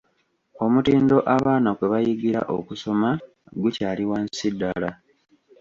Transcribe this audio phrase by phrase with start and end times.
[0.65, 3.09] Omutindo abaana kwe bayigira okusoma
[3.61, 4.89] gukyali wansi ddala.